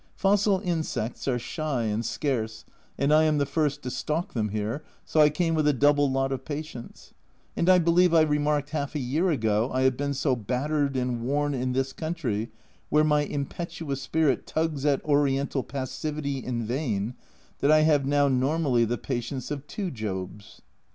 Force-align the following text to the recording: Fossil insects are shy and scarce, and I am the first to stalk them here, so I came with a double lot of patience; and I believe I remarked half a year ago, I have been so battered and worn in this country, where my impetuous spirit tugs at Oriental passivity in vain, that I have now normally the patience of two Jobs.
Fossil 0.15 0.59
insects 0.65 1.27
are 1.27 1.37
shy 1.37 1.83
and 1.83 2.03
scarce, 2.03 2.65
and 2.97 3.13
I 3.13 3.21
am 3.25 3.37
the 3.37 3.45
first 3.45 3.83
to 3.83 3.91
stalk 3.91 4.33
them 4.33 4.49
here, 4.49 4.83
so 5.05 5.21
I 5.21 5.29
came 5.29 5.53
with 5.53 5.67
a 5.67 5.73
double 5.73 6.09
lot 6.11 6.31
of 6.31 6.43
patience; 6.43 7.13
and 7.55 7.69
I 7.69 7.77
believe 7.77 8.11
I 8.11 8.21
remarked 8.21 8.71
half 8.71 8.95
a 8.95 8.99
year 8.99 9.29
ago, 9.29 9.69
I 9.71 9.83
have 9.83 9.97
been 9.97 10.15
so 10.15 10.35
battered 10.35 10.97
and 10.97 11.21
worn 11.21 11.53
in 11.53 11.73
this 11.73 11.93
country, 11.93 12.49
where 12.89 13.03
my 13.03 13.21
impetuous 13.25 14.01
spirit 14.01 14.47
tugs 14.47 14.87
at 14.87 15.05
Oriental 15.05 15.61
passivity 15.61 16.39
in 16.43 16.63
vain, 16.63 17.13
that 17.59 17.69
I 17.71 17.81
have 17.81 18.03
now 18.03 18.27
normally 18.27 18.85
the 18.85 18.97
patience 18.97 19.51
of 19.51 19.67
two 19.67 19.91
Jobs. 19.91 20.63